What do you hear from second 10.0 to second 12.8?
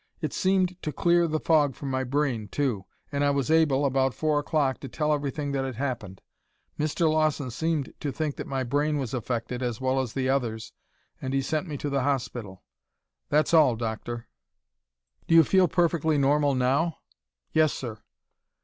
the others' and he sent me to the hospital.